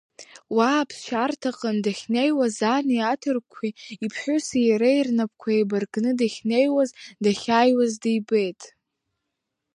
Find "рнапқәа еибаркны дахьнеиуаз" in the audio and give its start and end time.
5.07-6.89